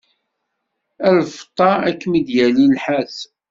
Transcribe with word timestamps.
A 1.07 1.09
lfeṭṭa, 1.17 1.71
ad 1.87 1.95
kem-id-yali 2.01 2.65
nnḥas. 2.67 3.17